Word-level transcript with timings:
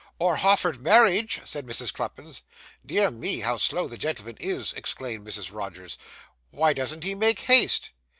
'Or 0.17 0.37
hoffered 0.37 0.81
marriage!' 0.81 1.39
said 1.45 1.67
Mrs. 1.67 1.93
Cluppins. 1.93 2.41
'Dear 2.83 3.11
me, 3.11 3.41
how 3.41 3.57
slow 3.57 3.87
the 3.87 3.99
gentleman 3.99 4.35
is,' 4.39 4.73
exclaimed 4.73 5.27
Mrs. 5.27 5.53
Rogers. 5.53 5.99
'Why 6.49 6.73
doesn't 6.73 7.03
he 7.03 7.13
make 7.13 7.41
haste! 7.41 7.91